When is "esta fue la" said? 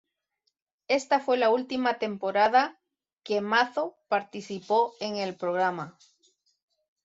0.87-1.51